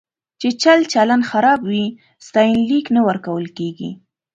[0.39, 1.85] چې چلچلن خراب وي،
[2.27, 3.91] ستاینلیک نه ورکول کېږي.